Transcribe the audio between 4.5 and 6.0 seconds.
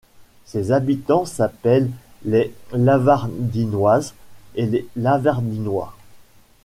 et les Lavardinois.